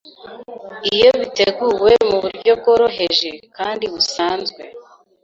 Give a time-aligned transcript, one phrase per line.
[0.93, 4.61] iyo biteguwe mu buryo bworoheje kandi busanzwe